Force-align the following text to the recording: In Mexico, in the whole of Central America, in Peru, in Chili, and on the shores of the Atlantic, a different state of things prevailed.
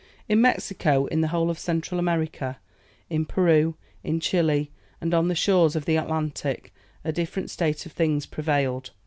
In 0.27 0.41
Mexico, 0.41 1.05
in 1.05 1.21
the 1.21 1.27
whole 1.27 1.51
of 1.51 1.59
Central 1.59 1.99
America, 1.99 2.57
in 3.11 3.23
Peru, 3.23 3.75
in 4.03 4.19
Chili, 4.19 4.71
and 4.99 5.13
on 5.13 5.27
the 5.27 5.35
shores 5.35 5.75
of 5.75 5.85
the 5.85 5.95
Atlantic, 5.95 6.73
a 7.05 7.11
different 7.11 7.51
state 7.51 7.85
of 7.85 7.91
things 7.91 8.25
prevailed. 8.25 8.89